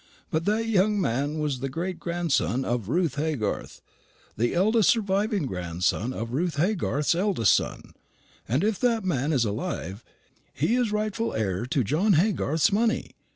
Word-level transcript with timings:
But 0.31 0.45
that 0.45 0.65
young 0.65 0.99
man 0.99 1.37
was 1.37 1.59
the 1.59 1.69
great 1.69 1.99
grandson 1.99 2.65
of 2.65 2.89
Ruth 2.89 3.17
Haygarth 3.17 3.81
the 4.35 4.55
eldest 4.55 4.89
surviving 4.89 5.45
grandson 5.45 6.11
of 6.11 6.31
Ruth 6.33 6.55
Haygarth's 6.55 7.13
eldest 7.13 7.53
son; 7.53 7.93
and 8.47 8.63
if 8.63 8.79
that 8.79 9.03
man 9.05 9.31
is 9.31 9.45
alive, 9.45 10.03
he 10.55 10.73
is 10.73 10.91
rightful 10.91 11.35
heir 11.35 11.67
to 11.67 11.83
John 11.83 12.13
Haygarth's 12.13 12.71
money. 12.71 13.11